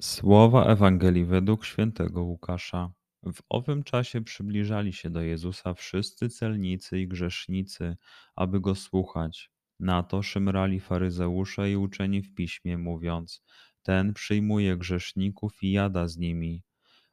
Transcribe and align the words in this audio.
Słowa 0.00 0.64
Ewangelii 0.64 1.24
według 1.24 1.64
świętego 1.64 2.22
Łukasza. 2.22 2.92
W 3.22 3.42
owym 3.48 3.82
czasie 3.82 4.20
przybliżali 4.20 4.92
się 4.92 5.10
do 5.10 5.22
Jezusa 5.22 5.74
wszyscy 5.74 6.28
celnicy 6.28 7.00
i 7.00 7.08
grzesznicy, 7.08 7.96
aby 8.36 8.60
go 8.60 8.74
słuchać. 8.74 9.50
Na 9.80 10.02
to 10.02 10.22
szemrali 10.22 10.80
faryzeusze 10.80 11.70
i 11.70 11.76
uczeni 11.76 12.22
w 12.22 12.34
piśmie, 12.34 12.78
mówiąc: 12.78 13.42
Ten 13.82 14.14
przyjmuje 14.14 14.76
grzeszników 14.76 15.62
i 15.62 15.72
jada 15.72 16.08
z 16.08 16.16
nimi. 16.16 16.62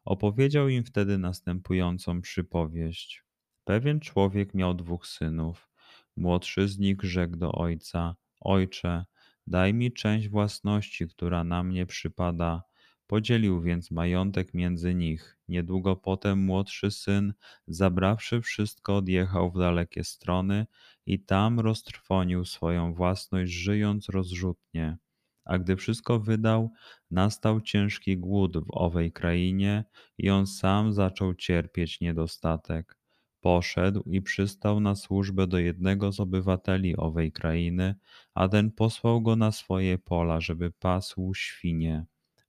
Opowiedział 0.05 0.69
im 0.69 0.83
wtedy 0.83 1.17
następującą 1.17 2.21
przypowieść. 2.21 3.23
Pewien 3.63 3.99
człowiek 3.99 4.53
miał 4.53 4.73
dwóch 4.73 5.07
synów. 5.07 5.69
Młodszy 6.17 6.67
z 6.67 6.79
nich 6.79 6.97
rzekł 7.03 7.37
do 7.37 7.51
ojca: 7.51 8.15
Ojcze, 8.41 9.05
daj 9.47 9.73
mi 9.73 9.91
część 9.91 10.29
własności, 10.29 11.07
która 11.07 11.43
na 11.43 11.63
mnie 11.63 11.85
przypada. 11.85 12.63
Podzielił 13.07 13.61
więc 13.61 13.91
majątek 13.91 14.53
między 14.53 14.95
nich. 14.95 15.37
Niedługo 15.47 15.95
potem 15.95 16.39
młodszy 16.39 16.91
syn, 16.91 17.33
zabrawszy 17.67 18.41
wszystko, 18.41 18.97
odjechał 18.97 19.51
w 19.51 19.59
dalekie 19.59 20.03
strony 20.03 20.65
i 21.05 21.19
tam 21.19 21.59
roztrwonił 21.59 22.45
swoją 22.45 22.93
własność, 22.93 23.51
żyjąc 23.51 24.09
rozrzutnie. 24.09 24.97
A 25.45 25.57
gdy 25.57 25.75
wszystko 25.75 26.19
wydał, 26.19 26.71
nastał 27.11 27.61
ciężki 27.61 28.17
głód 28.17 28.57
w 28.57 28.67
owej 28.69 29.11
krainie 29.11 29.83
i 30.17 30.29
on 30.29 30.47
sam 30.47 30.93
zaczął 30.93 31.33
cierpieć 31.33 32.01
niedostatek. 32.01 32.97
Poszedł 33.41 34.03
i 34.05 34.21
przystał 34.21 34.79
na 34.79 34.95
służbę 34.95 35.47
do 35.47 35.59
jednego 35.59 36.11
z 36.11 36.19
obywateli 36.19 36.97
owej 36.97 37.31
krainy, 37.31 37.95
a 38.33 38.47
ten 38.47 38.71
posłał 38.71 39.21
go 39.21 39.35
na 39.35 39.51
swoje 39.51 39.97
pola, 39.97 40.41
żeby 40.41 40.71
pasł 40.71 41.33
świnie. 41.33 42.05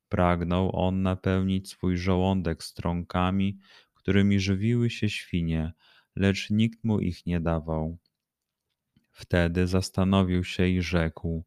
Pragnął 0.09 0.77
on 0.77 1.03
napełnić 1.03 1.69
swój 1.71 1.97
żołądek 1.97 2.65
strąkami, 2.65 3.59
którymi 3.95 4.41
żywiły 4.41 4.91
się 4.91 5.09
świnie, 5.09 5.73
lecz 6.17 6.51
nikt 6.51 6.85
mu 6.85 7.01
ich 7.01 7.27
nie 7.27 7.41
dawał. 7.41 7.99
Wtedy 9.11 9.67
zastanowił 9.67 10.45
się 10.45 10.69
i 10.69 10.83
rzekł: 10.83 11.45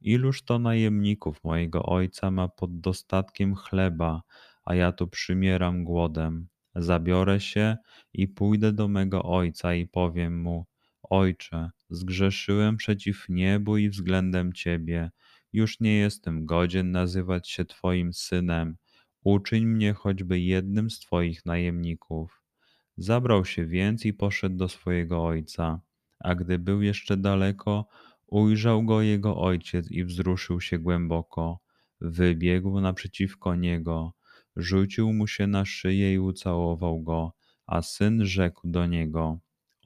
Iluż 0.00 0.42
to 0.42 0.58
najemników 0.58 1.44
mojego 1.44 1.82
ojca 1.82 2.30
ma 2.30 2.48
pod 2.48 2.80
dostatkiem 2.80 3.54
chleba, 3.54 4.22
a 4.64 4.74
ja 4.74 4.92
tu 4.92 5.08
przymieram 5.08 5.84
głodem. 5.84 6.48
Zabiorę 6.74 7.40
się 7.40 7.76
i 8.12 8.28
pójdę 8.28 8.72
do 8.72 8.88
mego 8.88 9.22
ojca 9.22 9.74
i 9.74 9.86
powiem 9.86 10.42
mu: 10.42 10.66
Ojcze, 11.02 11.70
zgrzeszyłem 11.90 12.76
przeciw 12.76 13.28
niebu 13.28 13.76
i 13.76 13.88
względem 13.88 14.52
ciebie 14.52 15.10
już 15.52 15.80
nie 15.80 15.96
jestem 15.96 16.46
godzien 16.46 16.90
nazywać 16.90 17.50
się 17.50 17.64
Twoim 17.64 18.12
synem. 18.12 18.76
Uczyń 19.24 19.66
mnie 19.66 19.92
choćby 19.92 20.40
jednym 20.40 20.90
z 20.90 21.00
Twoich 21.00 21.46
najemników. 21.46 22.42
Zabrał 22.96 23.44
się 23.44 23.66
więc 23.66 24.06
i 24.06 24.12
poszedł 24.12 24.56
do 24.56 24.68
swojego 24.68 25.24
ojca. 25.24 25.80
A 26.20 26.34
gdy 26.34 26.58
był 26.58 26.82
jeszcze 26.82 27.16
daleko, 27.16 27.86
ujrzał 28.26 28.82
go 28.82 29.02
jego 29.02 29.36
ojciec 29.36 29.90
i 29.90 30.04
wzruszył 30.04 30.60
się 30.60 30.78
głęboko. 30.78 31.60
Wybiegł 32.00 32.80
naprzeciwko 32.80 33.54
niego, 33.54 34.12
rzucił 34.56 35.12
mu 35.12 35.26
się 35.26 35.46
na 35.46 35.64
szyję 35.64 36.14
i 36.14 36.18
ucałował 36.18 37.02
go, 37.02 37.32
a 37.66 37.82
syn 37.82 38.26
rzekł 38.26 38.68
do 38.68 38.86
niego: 38.86 39.38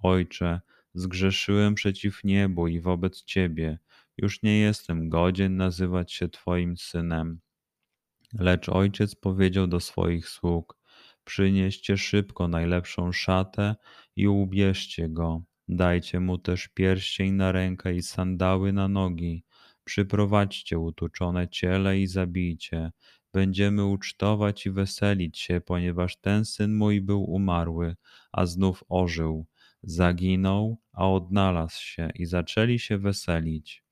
Ojcze, 0.02 0.60
zgrzeszyłem 0.94 1.74
przeciw 1.74 2.24
niebu 2.24 2.68
i 2.68 2.80
wobec 2.80 3.24
ciebie 3.24 3.78
już 4.18 4.42
nie 4.42 4.58
jestem 4.58 5.08
godzien 5.08 5.56
nazywać 5.56 6.12
się 6.12 6.28
Twoim 6.28 6.76
synem. 6.76 7.40
Lecz 8.32 8.68
ojciec 8.68 9.14
powiedział 9.14 9.66
do 9.66 9.80
swoich 9.80 10.28
sług: 10.28 10.78
Przynieście 11.24 11.96
szybko 11.96 12.48
najlepszą 12.48 13.12
szatę 13.12 13.76
i 14.16 14.28
ubierzcie 14.28 15.08
go. 15.08 15.42
Dajcie 15.68 16.20
mu 16.20 16.38
też 16.38 16.68
pierścień 16.68 17.32
na 17.32 17.52
rękę 17.52 17.94
i 17.94 18.02
sandały 18.02 18.72
na 18.72 18.88
nogi. 18.88 19.44
Przyprowadźcie 19.84 20.78
utuczone 20.78 21.48
ciele 21.48 22.00
i 22.00 22.06
zabijcie. 22.06 22.92
Będziemy 23.32 23.84
ucztować 23.84 24.66
i 24.66 24.70
weselić 24.70 25.38
się, 25.38 25.60
ponieważ 25.60 26.16
ten 26.16 26.44
syn 26.44 26.74
mój 26.76 27.00
był 27.00 27.24
umarły, 27.24 27.96
a 28.32 28.46
znów 28.46 28.84
ożył. 28.88 29.46
Zaginął, 29.82 30.78
a 30.92 31.10
odnalazł 31.10 31.82
się 31.82 32.10
i 32.14 32.26
zaczęli 32.26 32.78
się 32.78 32.98
weselić. 32.98 33.85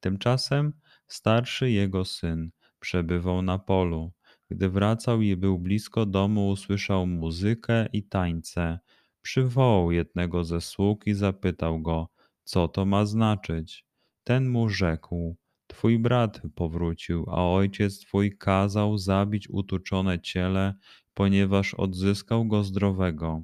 Tymczasem 0.00 0.72
starszy 1.06 1.70
jego 1.70 2.04
syn 2.04 2.50
przebywał 2.80 3.42
na 3.42 3.58
polu. 3.58 4.12
Gdy 4.50 4.68
wracał 4.68 5.22
i 5.22 5.36
był 5.36 5.58
blisko 5.58 6.06
domu, 6.06 6.48
usłyszał 6.48 7.06
muzykę 7.06 7.86
i 7.92 8.02
tańce. 8.02 8.78
Przywołał 9.22 9.92
jednego 9.92 10.44
ze 10.44 10.60
sług 10.60 11.06
i 11.06 11.14
zapytał 11.14 11.82
go, 11.82 12.08
co 12.44 12.68
to 12.68 12.84
ma 12.84 13.06
znaczyć. 13.06 13.84
Ten 14.24 14.48
mu 14.48 14.68
rzekł: 14.68 15.36
Twój 15.66 15.98
brat 15.98 16.42
powrócił, 16.54 17.26
a 17.28 17.44
ojciec 17.44 18.00
twój 18.00 18.38
kazał 18.38 18.98
zabić 18.98 19.50
utuczone 19.50 20.20
ciele, 20.20 20.74
ponieważ 21.14 21.74
odzyskał 21.74 22.46
go 22.46 22.64
zdrowego. 22.64 23.42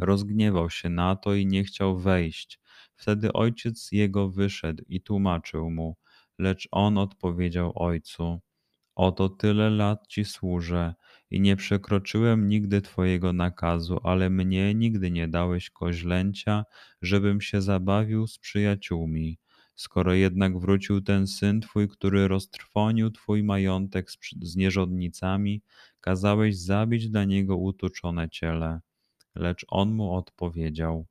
Rozgniewał 0.00 0.70
się 0.70 0.88
na 0.88 1.16
to 1.16 1.34
i 1.34 1.46
nie 1.46 1.64
chciał 1.64 1.98
wejść. 1.98 2.60
Wtedy 2.96 3.32
ojciec 3.32 3.92
jego 3.92 4.30
wyszedł 4.30 4.84
i 4.88 5.00
tłumaczył 5.00 5.70
mu, 5.70 5.96
lecz 6.38 6.68
on 6.70 6.98
odpowiedział 6.98 7.72
ojcu: 7.74 8.40
Oto 8.94 9.28
tyle 9.28 9.70
lat 9.70 10.06
ci 10.08 10.24
służę 10.24 10.94
i 11.30 11.40
nie 11.40 11.56
przekroczyłem 11.56 12.48
nigdy 12.48 12.82
Twojego 12.82 13.32
nakazu, 13.32 14.00
ale 14.02 14.30
mnie 14.30 14.74
nigdy 14.74 15.10
nie 15.10 15.28
dałeś 15.28 15.70
koźlęcia, 15.70 16.64
żebym 17.02 17.40
się 17.40 17.62
zabawił 17.62 18.26
z 18.26 18.38
przyjaciółmi. 18.38 19.38
Skoro 19.76 20.14
jednak 20.14 20.58
wrócił 20.58 21.00
ten 21.00 21.26
syn 21.26 21.60
Twój, 21.60 21.88
który 21.88 22.28
roztrwonił 22.28 23.10
Twój 23.10 23.42
majątek 23.42 24.10
z, 24.10 24.18
z 24.42 24.56
nierządnicami, 24.56 25.62
kazałeś 26.00 26.58
zabić 26.58 27.08
dla 27.08 27.24
niego 27.24 27.56
utuczone 27.56 28.30
ciele. 28.30 28.80
Lecz 29.34 29.64
on 29.68 29.92
mu 29.92 30.14
odpowiedział: 30.14 31.06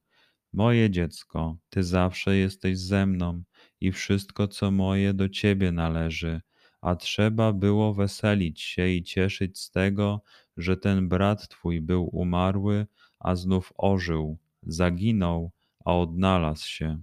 Moje 0.53 0.89
dziecko, 0.89 1.57
ty 1.69 1.83
zawsze 1.83 2.37
jesteś 2.37 2.79
ze 2.79 3.05
mną 3.05 3.43
i 3.81 3.91
wszystko, 3.91 4.47
co 4.47 4.71
moje, 4.71 5.13
do 5.13 5.29
ciebie 5.29 5.71
należy, 5.71 6.41
a 6.81 6.95
trzeba 6.95 7.53
było 7.53 7.93
weselić 7.93 8.61
się 8.61 8.87
i 8.87 9.03
cieszyć 9.03 9.59
z 9.59 9.71
tego, 9.71 10.21
że 10.57 10.77
ten 10.77 11.09
brat 11.09 11.47
twój 11.47 11.81
był 11.81 12.09
umarły, 12.13 12.87
a 13.19 13.35
znów 13.35 13.73
ożył, 13.77 14.37
zaginął, 14.63 15.51
a 15.85 15.95
odnalazł 15.97 16.67
się. 16.67 17.01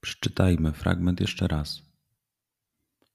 Przeczytajmy 0.00 0.72
fragment 0.72 1.20
jeszcze 1.20 1.48
raz. 1.48 1.91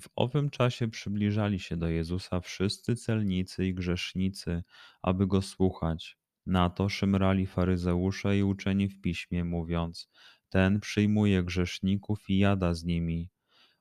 W 0.00 0.08
owym 0.16 0.50
czasie 0.50 0.88
przybliżali 0.88 1.60
się 1.60 1.76
do 1.76 1.88
Jezusa 1.88 2.40
wszyscy 2.40 2.96
celnicy 2.96 3.66
i 3.66 3.74
grzesznicy, 3.74 4.62
aby 5.02 5.26
go 5.26 5.42
słuchać. 5.42 6.18
Na 6.46 6.70
to 6.70 6.88
szymrali 6.88 7.46
faryzeusze 7.46 8.38
i 8.38 8.42
uczeni 8.42 8.88
w 8.88 9.00
piśmie, 9.00 9.44
mówiąc: 9.44 10.10
Ten 10.48 10.80
przyjmuje 10.80 11.42
grzeszników 11.42 12.30
i 12.30 12.38
jada 12.38 12.74
z 12.74 12.84
nimi. 12.84 13.30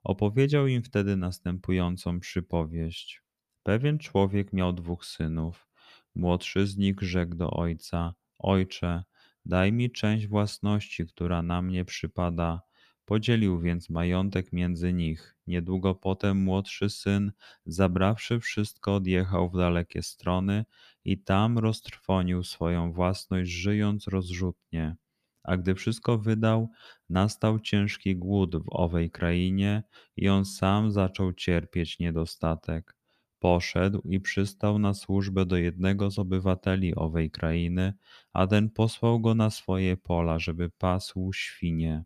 Opowiedział 0.04 0.68
im 0.68 0.84
wtedy 0.84 1.18
następującą 1.18 2.20
przypowieść. 2.20 3.22
Pewien 3.64 4.00
człowiek 4.00 4.54
miał 4.54 4.74
dwóch 4.74 5.06
synów. 5.06 5.68
Młodszy 6.16 6.68
z 6.68 6.78
nich 6.78 7.02
rzekł 7.02 7.36
do 7.36 7.52
ojca: 7.52 8.14
Ojcze, 8.40 9.04
daj 9.46 9.74
mi 9.74 9.92
część 9.92 10.28
własności, 10.28 11.06
która 11.06 11.42
na 11.42 11.62
mnie 11.62 11.86
przypada. 11.86 12.62
Podzielił 13.06 13.60
więc 13.60 13.90
majątek 13.90 14.54
między 14.54 14.94
nich. 14.94 15.36
Niedługo 15.48 15.96
potem 15.96 16.38
młodszy 16.38 16.90
syn, 16.90 17.32
zabrawszy 17.66 18.40
wszystko, 18.40 18.96
odjechał 18.96 19.50
w 19.50 19.58
dalekie 19.58 20.04
strony 20.04 20.66
i 21.06 21.18
tam 21.18 21.58
roztrwonił 21.58 22.44
swoją 22.44 22.94
własność, 22.94 23.52
żyjąc 23.52 24.08
rozrzutnie. 24.08 24.96
A 25.44 25.58
gdy 25.58 25.76
wszystko 25.76 26.18
wydał, 26.18 26.70
nastał 27.10 27.60
ciężki 27.60 28.16
głód 28.16 28.56
w 28.56 28.66
owej 28.68 29.12
krainie 29.12 29.84
i 30.18 30.30
on 30.30 30.46
sam 30.46 30.92
zaczął 30.92 31.34
cierpieć 31.34 32.00
niedostatek. 32.00 32.96
Poszedł 33.40 34.02
i 34.06 34.20
przystał 34.20 34.80
na 34.80 34.94
służbę 34.94 35.46
do 35.46 35.58
jednego 35.58 36.12
z 36.12 36.20
obywateli 36.20 36.96
owej 36.96 37.32
krainy, 37.32 37.94
a 38.34 38.48
ten 38.48 38.70
posłał 38.70 39.20
go 39.20 39.36
na 39.36 39.50
swoje 39.50 39.98
pola, 39.98 40.40
żeby 40.40 40.70
pasł 40.70 41.34
świnie. 41.34 42.04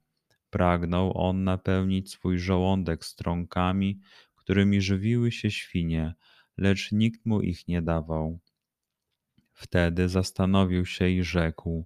Pragnął 0.56 1.18
on 1.18 1.44
napełnić 1.44 2.12
swój 2.12 2.40
żołądek 2.40 3.06
strąkami, 3.06 4.00
którymi 4.36 4.82
żywiły 4.82 5.32
się 5.32 5.52
świnie, 5.52 6.14
lecz 6.58 6.92
nikt 6.92 7.26
mu 7.26 7.42
ich 7.42 7.68
nie 7.68 7.82
dawał. 7.82 8.40
Wtedy 9.54 10.10
zastanowił 10.10 10.86
się 10.86 11.10
i 11.10 11.24
rzekł: 11.24 11.86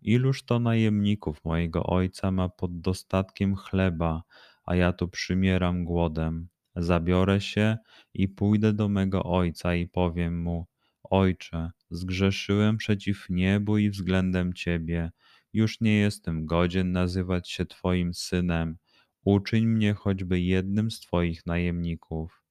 Iluż 0.00 0.42
to 0.42 0.58
najemników 0.58 1.44
mojego 1.44 1.82
ojca 1.82 2.30
ma 2.30 2.48
pod 2.48 2.80
dostatkiem 2.80 3.56
chleba, 3.56 4.22
a 4.64 4.74
ja 4.74 4.92
tu 4.92 5.08
przymieram 5.08 5.84
głodem. 5.84 6.48
Zabiorę 6.76 7.40
się 7.40 7.78
i 8.14 8.28
pójdę 8.28 8.72
do 8.72 8.88
mego 8.88 9.22
ojca 9.24 9.74
i 9.74 9.86
powiem 9.86 10.42
mu: 10.42 10.66
Ojcze, 11.02 11.70
zgrzeszyłem 11.90 12.76
przeciw 12.76 13.26
niebu 13.30 13.78
i 13.78 13.90
względem 13.90 14.54
ciebie 14.54 15.10
już 15.52 15.80
nie 15.80 15.98
jestem 15.98 16.46
godzien 16.46 16.92
nazywać 16.92 17.50
się 17.50 17.66
Twoim 17.66 18.14
synem. 18.14 18.76
Uczyń 19.24 19.66
mnie 19.66 19.94
choćby 19.94 20.40
jednym 20.40 20.90
z 20.90 21.00
Twoich 21.00 21.46
najemników. 21.46 22.42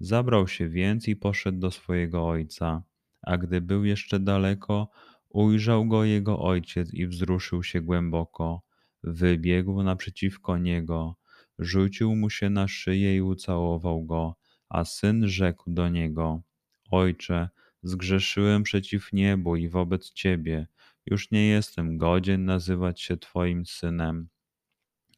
Zabrał 0.00 0.48
się 0.48 0.68
więc 0.68 1.08
i 1.08 1.16
poszedł 1.16 1.58
do 1.58 1.70
swojego 1.70 2.28
ojca. 2.28 2.82
A 3.22 3.38
gdy 3.38 3.60
był 3.60 3.84
jeszcze 3.84 4.20
daleko, 4.20 4.90
ujrzał 5.28 5.86
go 5.86 6.04
jego 6.04 6.38
ojciec 6.42 6.94
i 6.94 7.06
wzruszył 7.06 7.62
się 7.62 7.80
głęboko. 7.80 8.62
Wybiegł 9.02 9.82
naprzeciwko 9.82 10.58
niego, 10.58 11.16
rzucił 11.58 12.16
mu 12.16 12.30
się 12.30 12.50
na 12.50 12.68
szyję 12.68 13.16
i 13.16 13.22
ucałował 13.22 14.04
go, 14.04 14.36
a 14.68 14.84
syn 14.84 15.28
rzekł 15.28 15.70
do 15.70 15.88
niego: 15.88 16.42
Ojcze, 16.90 17.48
zgrzeszyłem 17.82 18.62
przeciw 18.62 19.12
niebu 19.12 19.56
i 19.56 19.68
wobec 19.68 20.12
ciebie 20.12 20.66
już 21.06 21.30
nie 21.30 21.46
jestem 21.48 21.98
godzien 21.98 22.44
nazywać 22.44 23.00
się 23.00 23.16
Twoim 23.16 23.66
synem. 23.66 24.28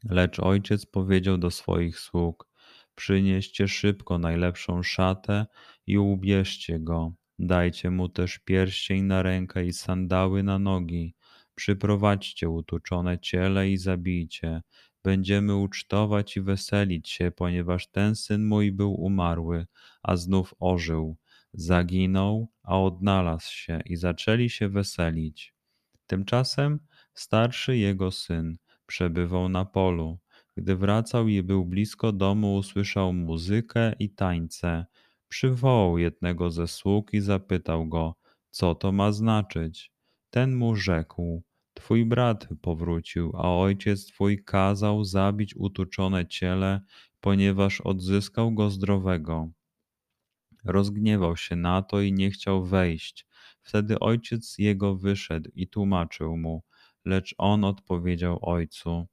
Lecz 0.05 0.41
ojciec 0.41 0.87
powiedział 0.87 1.39
do 1.39 1.51
swoich 1.51 1.99
sług: 1.99 2.49
Przynieście 2.95 3.69
szybko 3.69 4.19
najlepszą 4.19 4.83
szatę 4.83 5.47
i 5.87 5.99
ubierzcie 5.99 6.81
go. 6.81 7.13
Dajcie 7.39 7.91
mu 7.91 8.09
też 8.09 8.39
pierścień 8.39 9.03
na 9.03 9.23
rękę 9.23 9.65
i 9.65 9.73
sandały 9.73 10.43
na 10.43 10.59
nogi. 10.59 11.15
Przyprowadźcie 11.55 12.49
utuczone 12.49 13.19
ciele 13.19 13.71
i 13.71 13.77
zabijcie. 13.77 14.63
Będziemy 15.05 15.57
ucztować 15.57 16.37
i 16.37 16.41
weselić 16.41 17.11
się, 17.11 17.31
ponieważ 17.31 17.91
ten 17.91 18.17
syn 18.17 18.47
mój 18.47 18.73
był 18.73 18.95
umarły, 18.95 19.67
a 20.03 20.17
znów 20.17 20.55
ożył. 20.61 21.17
Zaginął, 21.53 22.53
a 22.63 22.81
odnalazł 22.81 23.53
się 23.53 23.81
i 23.87 23.97
zaczęli 23.97 24.51
się 24.51 24.69
weselić. 24.69 25.52
Tymczasem 26.13 26.81
starszy 27.15 27.77
jego 27.77 28.11
syn 28.11 28.57
przebywał 28.87 29.49
na 29.49 29.65
polu. 29.65 30.19
Gdy 30.57 30.77
wracał 30.77 31.29
i 31.29 31.43
był 31.43 31.65
blisko 31.65 32.13
domu, 32.13 32.57
usłyszał 32.57 33.13
muzykę 33.13 33.93
i 33.99 34.11
tańce. 34.11 34.87
Przywołał 35.29 35.99
jednego 35.99 36.51
ze 36.51 36.67
sług 36.67 37.15
i 37.15 37.21
zapytał 37.21 37.89
go, 37.89 38.15
co 38.51 38.75
to 38.75 38.93
ma 38.93 39.13
znaczyć. 39.13 39.93
Ten 40.31 40.57
mu 40.57 40.77
rzekł: 40.77 41.43
Twój 41.75 42.05
brat 42.05 42.49
powrócił, 42.63 43.33
a 43.37 43.57
ojciec 43.59 44.07
twój 44.07 44.45
kazał 44.45 45.05
zabić 45.05 45.57
utuczone 45.57 46.27
ciele, 46.27 46.81
ponieważ 47.21 47.81
odzyskał 47.81 48.53
go 48.53 48.71
zdrowego. 48.71 49.51
Rozgniewał 50.65 51.37
się 51.37 51.57
na 51.57 51.83
to 51.83 52.01
i 52.01 52.13
nie 52.13 52.31
chciał 52.31 52.65
wejść. 52.65 53.27
Wtedy 53.63 53.99
ojciec 53.99 54.59
jego 54.59 54.97
wyszedł 54.97 55.51
i 55.55 55.69
tłumaczył 55.69 56.37
mu, 56.37 56.63
lecz 57.05 57.35
on 57.39 57.65
odpowiedział 57.65 58.39
ojcu: 58.43 59.07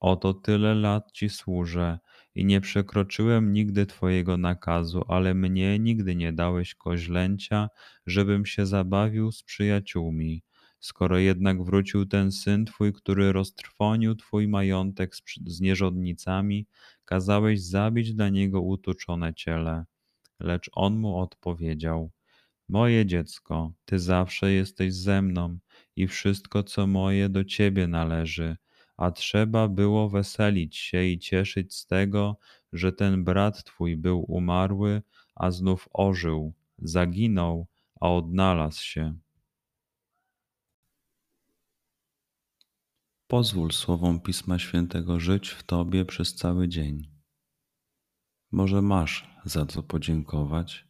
Oto 0.00 0.34
tyle 0.34 0.74
lat 0.74 1.12
ci 1.12 1.28
służę 1.28 1.98
i 2.34 2.44
nie 2.44 2.60
przekroczyłem 2.60 3.52
nigdy 3.52 3.86
twojego 3.86 4.36
nakazu, 4.36 5.04
ale 5.08 5.34
mnie 5.34 5.78
nigdy 5.78 6.16
nie 6.16 6.32
dałeś 6.32 6.74
koźlęcia, 6.74 7.68
żebym 8.06 8.46
się 8.46 8.66
zabawił 8.66 9.32
z 9.32 9.42
przyjaciółmi. 9.42 10.42
Skoro 10.80 11.18
jednak 11.18 11.64
wrócił 11.64 12.06
ten 12.06 12.32
syn 12.32 12.64
twój, 12.64 12.92
który 12.92 13.32
roztrwonił 13.32 14.14
twój 14.14 14.48
majątek 14.48 15.16
z, 15.46 15.60
nierządnicami, 15.60 16.66
kazałeś 17.04 17.62
zabić 17.62 18.14
dla 18.14 18.28
niego 18.28 18.60
utuczone 18.60 19.34
ciele. 19.34 19.84
Lecz 20.40 20.70
on 20.72 20.98
mu 20.98 21.18
odpowiedział: 21.18 22.10
Moje 22.70 23.06
dziecko, 23.06 23.72
ty 23.84 23.98
zawsze 23.98 24.52
jesteś 24.52 24.94
ze 24.94 25.22
mną 25.22 25.58
i 25.96 26.06
wszystko, 26.06 26.62
co 26.62 26.86
moje, 26.86 27.28
do 27.28 27.44
ciebie 27.44 27.86
należy, 27.86 28.56
a 28.96 29.10
trzeba 29.10 29.68
było 29.68 30.08
weselić 30.08 30.76
się 30.76 31.04
i 31.04 31.18
cieszyć 31.18 31.74
z 31.74 31.86
tego, 31.86 32.38
że 32.72 32.92
ten 32.92 33.24
brat 33.24 33.64
twój 33.64 33.96
był 33.96 34.24
umarły, 34.28 35.02
a 35.34 35.50
znów 35.50 35.88
ożył, 35.92 36.52
zaginął, 36.78 37.66
a 38.00 38.10
odnalazł 38.10 38.82
się. 38.82 39.14
Pozwól 43.26 43.72
słowom 43.72 44.20
Pisma 44.20 44.58
Świętego 44.58 45.20
żyć 45.20 45.48
w 45.48 45.62
Tobie 45.62 46.04
przez 46.04 46.34
cały 46.34 46.68
dzień. 46.68 47.10
Może 48.52 48.82
masz 48.82 49.30
za 49.44 49.66
co 49.66 49.82
podziękować, 49.82 50.89